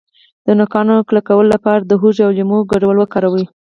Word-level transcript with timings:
د 0.45 0.47
نوکانو 0.59 0.95
کلکولو 1.09 1.51
لپاره 1.55 1.81
د 1.83 1.91
هوږې 2.01 2.23
او 2.27 2.31
لیمو 2.37 2.59
ګډول 2.71 2.97
وکاروئ 2.99 3.45